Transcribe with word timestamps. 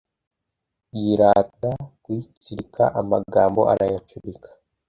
Yirata 0.99 1.71
kuyitsirika 2.03 2.83
Amagambo 3.01 3.61
arayacurika 3.71 4.49